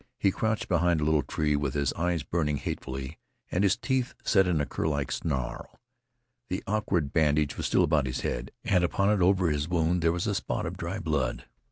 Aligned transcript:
He 0.17 0.31
crouched 0.31 0.67
behind 0.67 0.99
a 0.99 1.03
little 1.03 1.21
tree, 1.21 1.55
with 1.55 1.75
his 1.75 1.93
eyes 1.93 2.23
burning 2.23 2.57
hatefully 2.57 3.19
and 3.51 3.63
his 3.63 3.77
teeth 3.77 4.15
set 4.23 4.47
in 4.47 4.59
a 4.59 4.65
curlike 4.65 5.11
snarl. 5.11 5.79
The 6.49 6.63
awkward 6.65 7.13
bandage 7.13 7.55
was 7.55 7.67
still 7.67 7.83
about 7.83 8.07
his 8.07 8.21
head, 8.21 8.49
and 8.63 8.83
upon 8.83 9.11
it, 9.11 9.21
over 9.23 9.51
his 9.51 9.69
wound, 9.69 10.01
there 10.01 10.11
was 10.11 10.25
a 10.25 10.33
spot 10.33 10.65
of 10.65 10.75
dry 10.75 10.97
blood. 10.97 11.45